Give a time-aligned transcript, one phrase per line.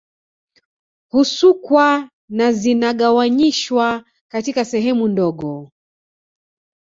[1.11, 5.71] Husukwa na zinagawanyishwa katika sehemu ndogo